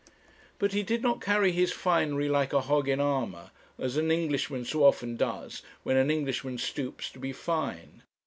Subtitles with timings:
[0.57, 4.65] But he did not carry his finery like a hog in armour, as an Englishman
[4.65, 8.01] so often does when an Englishman stoops to be fine.